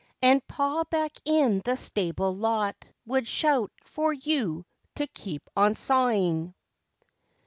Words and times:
And 0.19 0.41
pa 0.47 0.83
back 0.85 1.11
in 1.25 1.59
the 1.59 1.77
stable 1.77 2.33
lot 2.35 2.75
would 3.05 3.27
shout 3.27 3.71
for 3.85 4.11
you 4.11 4.65
to 4.95 5.05
keep 5.05 5.47
on 5.55 5.75
sawing? 5.75 6.55